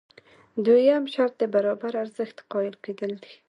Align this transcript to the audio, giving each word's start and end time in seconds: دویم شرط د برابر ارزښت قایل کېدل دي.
دویم 0.65 1.03
شرط 1.13 1.33
د 1.39 1.43
برابر 1.53 1.91
ارزښت 2.03 2.37
قایل 2.51 2.75
کېدل 2.83 3.11
دي. 3.23 3.33